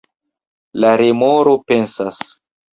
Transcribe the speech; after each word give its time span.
La 0.85 0.95
remoro 1.03 1.55
pensas: 1.73 2.27